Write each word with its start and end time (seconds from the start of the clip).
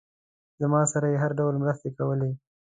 زما 0.61 0.81
سره 0.91 1.05
یې 1.13 1.17
هر 1.23 1.31
ډول 1.39 1.55
مرستې 1.63 1.89
کولې. 1.97 2.31